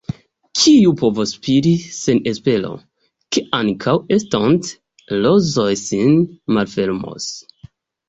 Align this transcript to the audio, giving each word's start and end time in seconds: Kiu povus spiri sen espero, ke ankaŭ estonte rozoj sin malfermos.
Kiu 0.59 0.93
povus 1.01 1.33
spiri 1.35 1.73
sen 1.97 2.23
espero, 2.33 2.73
ke 3.37 3.45
ankaŭ 3.61 3.95
estonte 4.19 5.23
rozoj 5.23 5.71
sin 5.87 6.21
malfermos. 6.59 7.33